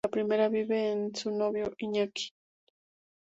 La 0.05 0.09
primera 0.09 0.49
vive 0.49 0.93
con 0.93 1.15
su 1.15 1.29
novio 1.29 1.71
Iñaki. 1.77 2.31